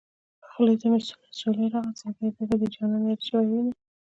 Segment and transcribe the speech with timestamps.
[0.49, 3.71] خولې ته مې سوړ اوسېلی راغی زړګيه بيا به دې جانان ياد شوی وينه